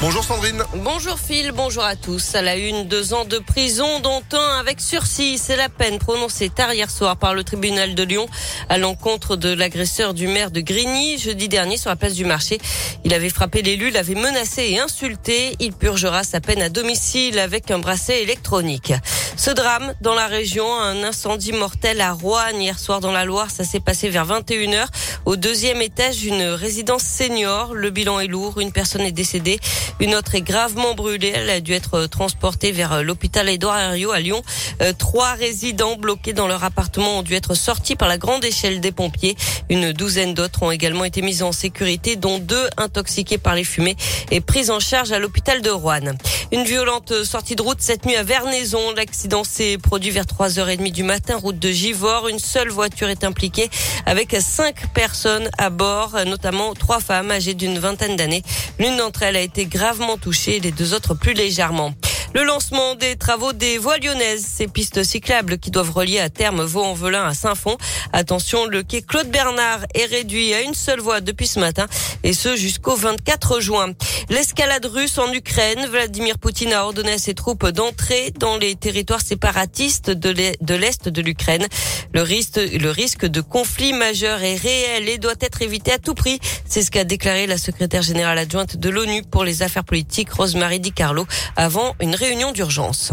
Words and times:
Bonjour 0.00 0.22
Sandrine. 0.22 0.62
Bonjour 0.76 1.18
Phil, 1.18 1.50
bonjour 1.50 1.82
à 1.82 1.96
tous. 1.96 2.36
À 2.36 2.40
la 2.40 2.54
une, 2.54 2.86
deux 2.86 3.14
ans 3.14 3.24
de 3.24 3.38
prison, 3.38 3.98
dont 3.98 4.22
un 4.32 4.60
avec 4.60 4.80
sursis. 4.80 5.38
C'est 5.38 5.56
la 5.56 5.68
peine 5.68 5.98
prononcée 5.98 6.50
tard 6.50 6.72
hier 6.72 6.88
soir 6.88 7.16
par 7.16 7.34
le 7.34 7.42
tribunal 7.42 7.96
de 7.96 8.04
Lyon 8.04 8.28
à 8.68 8.78
l'encontre 8.78 9.34
de 9.34 9.52
l'agresseur 9.52 10.14
du 10.14 10.28
maire 10.28 10.52
de 10.52 10.60
Grigny 10.60 11.18
jeudi 11.18 11.48
dernier 11.48 11.76
sur 11.76 11.90
la 11.90 11.96
place 11.96 12.14
du 12.14 12.24
marché. 12.24 12.60
Il 13.04 13.12
avait 13.12 13.28
frappé 13.28 13.60
l'élu, 13.60 13.90
l'avait 13.90 14.14
menacé 14.14 14.68
et 14.70 14.78
insulté. 14.78 15.56
Il 15.58 15.72
purgera 15.72 16.22
sa 16.22 16.40
peine 16.40 16.62
à 16.62 16.68
domicile 16.68 17.40
avec 17.40 17.72
un 17.72 17.80
bracelet 17.80 18.22
électronique. 18.22 18.92
Ce 19.36 19.50
drame 19.50 19.94
dans 20.00 20.14
la 20.14 20.28
région, 20.28 20.78
un 20.80 21.02
incendie 21.02 21.52
mortel 21.52 22.00
à 22.00 22.12
Roanne 22.12 22.60
hier 22.60 22.78
soir 22.78 23.00
dans 23.00 23.12
la 23.12 23.24
Loire. 23.24 23.50
Ça 23.50 23.64
s'est 23.64 23.80
passé 23.80 24.10
vers 24.10 24.26
21h 24.26 24.86
au 25.26 25.34
deuxième 25.36 25.82
étage 25.82 26.18
d'une 26.18 26.42
résidence 26.42 27.02
senior. 27.02 27.74
Le 27.74 27.90
bilan 27.90 28.20
est 28.20 28.26
lourd. 28.28 28.60
Une 28.60 28.72
personne 28.72 29.02
est 29.02 29.12
décédée. 29.12 29.58
Une 30.00 30.14
autre 30.14 30.34
est 30.34 30.42
gravement 30.42 30.94
brûlée. 30.94 31.32
Elle 31.34 31.50
a 31.50 31.60
dû 31.60 31.72
être 31.72 32.06
transportée 32.06 32.72
vers 32.72 33.02
l'hôpital 33.02 33.48
Édouard 33.48 33.78
Herriot 33.78 34.12
à 34.12 34.20
Lyon. 34.20 34.42
Euh, 34.80 34.92
trois 34.96 35.32
résidents 35.34 35.96
bloqués 35.96 36.32
dans 36.32 36.46
leur 36.46 36.64
appartement 36.64 37.18
ont 37.18 37.22
dû 37.22 37.34
être 37.34 37.54
sortis 37.54 37.96
par 37.96 38.08
la 38.08 38.18
grande 38.18 38.44
échelle 38.44 38.80
des 38.80 38.92
pompiers. 38.92 39.36
Une 39.68 39.92
douzaine 39.92 40.34
d'autres 40.34 40.62
ont 40.62 40.70
également 40.70 41.04
été 41.04 41.22
mises 41.22 41.42
en 41.42 41.52
sécurité, 41.52 42.16
dont 42.16 42.38
deux 42.38 42.68
intoxiqués 42.76 43.38
par 43.38 43.54
les 43.54 43.64
fumées 43.64 43.96
et 44.30 44.40
prises 44.40 44.70
en 44.70 44.80
charge 44.80 45.12
à 45.12 45.18
l'hôpital 45.18 45.62
de 45.62 45.70
Rouen. 45.70 46.16
Une 46.52 46.64
violente 46.64 47.24
sortie 47.24 47.56
de 47.56 47.62
route 47.62 47.80
cette 47.80 48.06
nuit 48.06 48.16
à 48.16 48.22
Vernaison. 48.22 48.92
L'accident 48.96 49.44
s'est 49.44 49.78
produit 49.78 50.10
vers 50.10 50.24
3h30 50.24 50.92
du 50.92 51.02
matin, 51.02 51.36
route 51.36 51.58
de 51.58 51.70
Givors. 51.70 52.28
Une 52.28 52.38
seule 52.38 52.68
voiture 52.68 53.08
est 53.08 53.24
impliquée 53.24 53.68
avec 54.06 54.36
cinq 54.40 54.92
personnes 54.94 55.50
à 55.58 55.70
bord, 55.70 56.16
notamment 56.26 56.74
trois 56.74 57.00
femmes 57.00 57.30
âgées 57.30 57.54
d'une 57.54 57.78
vingtaine 57.78 58.16
d'années. 58.16 58.42
L'une 58.78 58.96
d'entre 58.96 59.22
elles 59.22 59.36
a 59.36 59.40
été 59.40 59.66
gravement 59.78 60.18
touchée, 60.18 60.58
les 60.58 60.72
deux 60.72 60.92
autres 60.92 61.14
plus 61.14 61.34
légèrement. 61.34 61.94
Le 62.34 62.44
lancement 62.44 62.94
des 62.94 63.16
travaux 63.16 63.54
des 63.54 63.78
voies 63.78 63.96
lyonnaises, 63.96 64.44
ces 64.46 64.68
pistes 64.68 65.02
cyclables 65.02 65.58
qui 65.58 65.70
doivent 65.70 65.90
relier 65.90 66.20
à 66.20 66.28
terme 66.28 66.62
Vaux-en-Velin 66.62 67.24
à 67.24 67.32
Saint-Fond. 67.32 67.78
Attention, 68.12 68.66
le 68.66 68.82
quai 68.82 69.00
Claude 69.00 69.30
Bernard 69.30 69.80
est 69.94 70.04
réduit 70.04 70.52
à 70.52 70.60
une 70.60 70.74
seule 70.74 71.00
voie 71.00 71.22
depuis 71.22 71.46
ce 71.46 71.58
matin 71.58 71.86
et 72.24 72.34
ce 72.34 72.54
jusqu'au 72.54 72.96
24 72.96 73.60
juin. 73.60 73.92
L'escalade 74.28 74.84
russe 74.84 75.16
en 75.16 75.32
Ukraine, 75.32 75.86
Vladimir 75.86 76.38
Poutine 76.38 76.74
a 76.74 76.84
ordonné 76.84 77.12
à 77.12 77.18
ses 77.18 77.32
troupes 77.32 77.66
d'entrer 77.66 78.30
dans 78.38 78.58
les 78.58 78.74
territoires 78.74 79.22
séparatistes 79.22 80.10
de 80.10 80.74
l'Est 80.74 81.08
de 81.08 81.22
l'Ukraine. 81.22 81.66
Le 82.12 82.20
risque, 82.20 83.24
de 83.24 83.40
conflit 83.40 83.94
majeur 83.94 84.42
est 84.42 84.56
réel 84.56 85.08
et 85.08 85.16
doit 85.16 85.32
être 85.40 85.62
évité 85.62 85.92
à 85.92 85.98
tout 85.98 86.14
prix. 86.14 86.38
C'est 86.66 86.82
ce 86.82 86.90
qu'a 86.90 87.04
déclaré 87.04 87.46
la 87.46 87.56
secrétaire 87.56 88.02
générale 88.02 88.38
adjointe 88.38 88.76
de 88.76 88.90
l'ONU 88.90 89.22
pour 89.22 89.44
les 89.44 89.62
affaires 89.62 89.84
politiques, 89.84 90.30
Rosemary 90.30 90.78
Di 90.78 90.92
Carlo, 90.92 91.26
avant 91.56 91.94
une 92.00 92.17
réunion 92.18 92.50
d'urgence. 92.50 93.12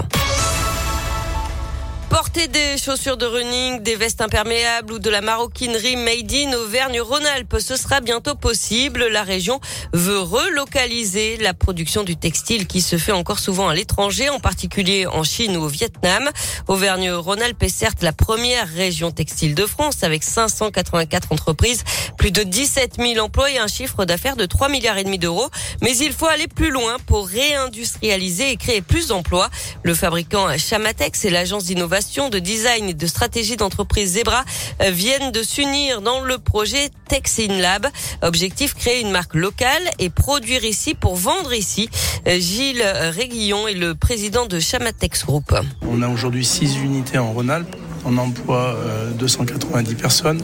Porter 2.16 2.48
des 2.48 2.78
chaussures 2.78 3.18
de 3.18 3.26
running, 3.26 3.82
des 3.82 3.98
vestes 3.98 4.22
imperméables 4.22 4.94
ou 4.94 5.00
de 5.00 5.10
la 5.10 5.20
maroquinerie 5.20 5.98
made 5.98 6.32
in 6.32 6.54
Auvergne-Rhône-Alpes, 6.54 7.58
ce 7.60 7.76
sera 7.76 8.00
bientôt 8.00 8.36
possible. 8.36 9.06
La 9.08 9.24
région 9.24 9.60
veut 9.92 10.20
relocaliser 10.20 11.36
la 11.36 11.54
production 11.54 12.04
du 12.04 12.16
textile 12.16 12.68
qui 12.68 12.80
se 12.80 12.98
fait 12.98 13.12
encore 13.12 13.40
souvent 13.40 13.68
à 13.68 13.76
l'étranger, 13.76 14.30
en 14.30 14.40
particulier 14.40 15.06
en 15.06 15.26
Chine 15.26 15.58
ou 15.58 15.64
au 15.64 15.68
Vietnam. 15.68 16.30
Auvergne-Rhône-Alpes 16.70 17.62
est 17.64 17.68
certes 17.68 18.02
la 18.02 18.14
première 18.14 18.70
région 18.70 19.12
textile 19.12 19.54
de 19.54 19.66
France 19.66 20.02
avec 20.02 20.24
584 20.24 21.34
entreprises, 21.34 21.84
plus 22.18 22.32
de 22.32 22.44
17 22.44 22.94
000 22.98 23.26
emplois 23.26 23.52
et 23.52 23.58
un 23.58 23.68
chiffre 23.68 24.06
d'affaires 24.06 24.38
de 24.38 24.46
3 24.46 24.70
milliards 24.70 24.98
et 24.98 25.04
demi 25.04 25.20
d'euros. 25.20 25.50
Mais 25.82 25.98
il 25.98 26.14
faut 26.14 26.28
aller 26.28 26.48
plus 26.48 26.72
loin 26.72 26.96
pour 27.08 27.28
réindustrialiser 27.28 28.52
et 28.52 28.56
créer 28.56 28.82
plus 28.82 29.08
d'emplois. 29.08 29.50
Le 29.84 29.94
fabricant 29.94 30.58
Chamatex 30.58 31.26
et 31.26 31.30
l'agence 31.30 31.66
d'innovation 31.66 32.05
de 32.06 32.40
design 32.40 32.90
et 32.90 32.94
de 32.94 33.08
stratégie 33.08 33.58
d'entreprise 33.58 34.14
Zebra 34.14 34.46
euh, 34.82 34.92
viennent 34.92 35.32
de 35.32 35.42
s'unir 35.42 36.02
dans 36.02 36.22
le 36.22 36.38
projet 36.38 36.90
Texin 37.10 37.60
Lab. 37.60 37.88
Objectif 38.22 38.74
créer 38.76 39.02
une 39.02 39.12
marque 39.12 39.34
locale 39.34 39.82
et 39.98 40.10
produire 40.10 40.64
ici 40.64 40.94
pour 40.94 41.16
vendre 41.16 41.54
ici. 41.54 41.90
Euh, 42.28 42.40
Gilles 42.40 42.84
Réguillon 42.84 43.68
est 43.68 43.74
le 43.74 43.96
président 43.96 44.46
de 44.46 44.60
Chamatex 44.60 45.26
Group. 45.26 45.54
On 45.82 46.02
a 46.04 46.08
aujourd'hui 46.08 46.46
six 46.46 46.78
unités 46.78 47.18
en 47.18 47.34
Rhône-Alpes. 47.34 47.76
On 48.06 48.18
emploie 48.18 48.78
290 49.18 49.92
euh, 49.92 49.96
personnes 49.96 50.42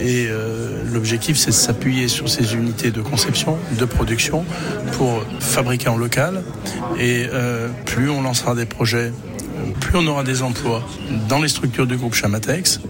et 0.00 0.28
l'objectif 0.92 1.36
c'est 1.36 1.50
de 1.50 1.56
s'appuyer 1.56 2.06
sur 2.06 2.28
ces 2.28 2.54
unités 2.54 2.92
de 2.92 3.02
conception, 3.02 3.58
de 3.72 3.84
production 3.84 4.44
pour 4.92 5.24
fabriquer 5.40 5.88
en 5.88 5.96
local 5.96 6.44
et 7.00 7.26
plus 7.84 8.08
on 8.10 8.22
lancera 8.22 8.54
des 8.54 8.64
projets 8.64 9.12
plus 9.80 9.96
on 9.96 10.06
aura 10.06 10.24
des 10.24 10.42
emplois 10.42 10.82
dans 11.28 11.40
les 11.40 11.48
structures 11.48 11.86
du 11.86 11.96
groupe 11.96 12.14
Chamatex 12.14 12.80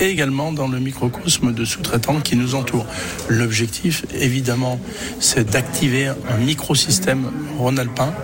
et 0.00 0.06
également 0.06 0.52
dans 0.52 0.68
le 0.68 0.78
microcosme 0.78 1.52
de 1.52 1.64
sous-traitants 1.64 2.20
qui 2.20 2.36
nous 2.36 2.54
entourent. 2.54 2.86
L'objectif, 3.28 4.04
évidemment, 4.14 4.80
c'est 5.20 5.50
d'activer 5.50 6.08
un 6.08 6.38
microsystème 6.38 7.30
rhône-alpin 7.58 8.14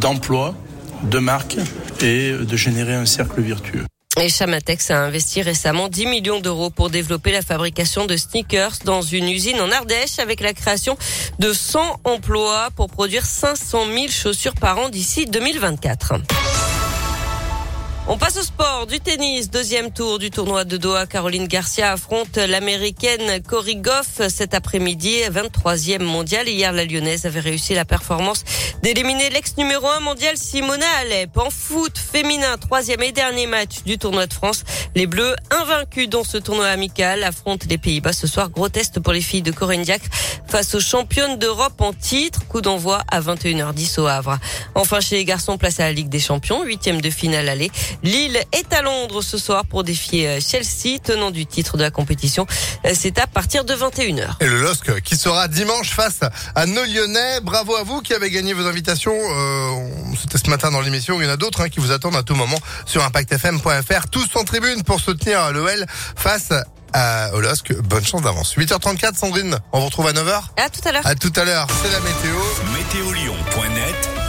d'emploi, 0.00 0.54
de 1.02 1.18
marque 1.18 1.58
et 2.00 2.32
de 2.32 2.56
générer 2.56 2.94
un 2.94 3.06
cercle 3.06 3.42
vertueux. 3.42 3.84
Et 4.18 4.30
Chamatex 4.30 4.90
a 4.90 5.00
investi 5.00 5.42
récemment 5.42 5.88
10 5.88 6.06
millions 6.06 6.40
d'euros 6.40 6.70
pour 6.70 6.88
développer 6.88 7.32
la 7.32 7.42
fabrication 7.42 8.06
de 8.06 8.16
sneakers 8.16 8.78
dans 8.84 9.02
une 9.02 9.28
usine 9.28 9.60
en 9.60 9.70
Ardèche 9.70 10.18
avec 10.18 10.40
la 10.40 10.54
création 10.54 10.96
de 11.38 11.52
100 11.52 12.00
emplois 12.04 12.70
pour 12.74 12.88
produire 12.88 13.26
500 13.26 13.84
000 13.92 14.08
chaussures 14.08 14.54
par 14.54 14.78
an 14.78 14.88
d'ici 14.88 15.26
2024. 15.26 16.14
On 18.08 18.18
passe 18.18 18.36
au 18.36 18.42
sport, 18.42 18.86
du 18.86 19.00
tennis, 19.00 19.50
deuxième 19.50 19.90
tour 19.90 20.20
du 20.20 20.30
tournoi 20.30 20.62
de 20.62 20.76
Doha. 20.76 21.06
Caroline 21.06 21.48
Garcia 21.48 21.90
affronte 21.90 22.36
l'américaine 22.36 23.42
Cory 23.42 23.74
Goff 23.74 24.20
cet 24.28 24.54
après-midi, 24.54 25.22
23e 25.28 26.04
mondial. 26.04 26.48
Hier, 26.48 26.72
la 26.72 26.84
lyonnaise 26.84 27.26
avait 27.26 27.40
réussi 27.40 27.74
la 27.74 27.84
performance 27.84 28.44
d'éliminer 28.84 29.28
l'ex 29.30 29.56
numéro 29.56 29.88
1 29.88 29.98
mondial 29.98 30.36
Simona 30.36 30.86
Alep. 31.00 31.36
En 31.36 31.50
foot 31.50 31.98
féminin, 31.98 32.56
troisième 32.58 33.02
et 33.02 33.10
dernier 33.10 33.48
match 33.48 33.82
du 33.84 33.98
tournoi 33.98 34.28
de 34.28 34.32
France. 34.32 34.62
Les 34.94 35.08
Bleus, 35.08 35.34
invaincus 35.50 36.08
dans 36.08 36.22
ce 36.22 36.38
tournoi 36.38 36.68
amical, 36.68 37.24
affrontent 37.24 37.66
les 37.68 37.78
Pays-Bas 37.78 38.12
ce 38.12 38.28
soir. 38.28 38.50
Gros 38.50 38.68
pour 39.02 39.12
les 39.12 39.20
filles 39.20 39.42
de 39.42 39.50
Corinne 39.50 39.82
Diacre 39.82 40.06
face 40.46 40.76
aux 40.76 40.80
championnes 40.80 41.38
d'Europe 41.40 41.80
en 41.80 41.92
titre. 41.92 42.46
Coup 42.46 42.60
d'envoi 42.60 43.02
à 43.10 43.20
21h10 43.20 43.98
au 43.98 44.06
Havre. 44.06 44.38
Enfin, 44.76 45.00
chez 45.00 45.16
les 45.16 45.24
garçons, 45.24 45.58
place 45.58 45.80
à 45.80 45.84
la 45.84 45.92
Ligue 45.92 46.08
des 46.08 46.20
Champions, 46.20 46.62
huitième 46.62 47.00
de 47.00 47.10
finale 47.10 47.48
aller. 47.48 47.72
Lille 48.02 48.38
est 48.52 48.72
à 48.72 48.82
Londres 48.82 49.22
ce 49.22 49.38
soir 49.38 49.64
pour 49.64 49.84
défier 49.84 50.28
euh, 50.28 50.40
Chelsea, 50.40 50.98
tenant 51.02 51.30
du 51.30 51.46
titre 51.46 51.76
de 51.76 51.82
la 51.82 51.90
compétition. 51.90 52.46
Euh, 52.84 52.92
c'est 52.94 53.18
à 53.18 53.26
partir 53.26 53.64
de 53.64 53.74
21h. 53.74 54.36
Et 54.40 54.46
le 54.46 54.60
LOSC 54.60 55.00
qui 55.02 55.16
sera 55.16 55.48
dimanche 55.48 55.90
face 55.90 56.20
à 56.54 56.66
nos 56.66 56.84
Lyonnais. 56.84 57.40
Bravo 57.42 57.76
à 57.76 57.82
vous 57.82 58.00
qui 58.00 58.14
avez 58.14 58.30
gagné 58.30 58.52
vos 58.52 58.66
invitations. 58.66 59.16
Euh, 59.16 59.88
C'était 60.20 60.38
ce 60.38 60.50
matin 60.50 60.70
dans 60.70 60.80
l'émission. 60.80 61.20
Il 61.20 61.26
y 61.26 61.28
en 61.28 61.32
a 61.32 61.36
d'autres 61.36 61.62
hein, 61.62 61.68
qui 61.68 61.80
vous 61.80 61.92
attendent 61.92 62.16
à 62.16 62.22
tout 62.22 62.34
moment 62.34 62.58
sur 62.86 63.02
ImpactFM.fr. 63.04 64.08
Tous 64.10 64.28
en 64.36 64.44
tribune 64.44 64.82
pour 64.82 65.00
soutenir 65.00 65.52
l'OL 65.52 65.86
face 66.16 66.52
à 66.92 67.30
LOSC. 67.32 67.74
Bonne 67.82 68.04
chance 68.04 68.22
d'avance. 68.22 68.54
8h34, 68.56 69.16
Sandrine. 69.16 69.58
On 69.72 69.80
vous 69.80 69.86
retrouve 69.86 70.06
à 70.06 70.12
9h. 70.12 70.40
À 70.56 70.68
tout 70.70 70.80
à 70.88 70.92
l'heure. 70.92 71.06
À 71.06 71.14
tout 71.14 71.32
à 71.36 71.44
l'heure. 71.44 71.66
C'est 71.82 71.90
la 71.92 72.00
météo. 72.00 72.36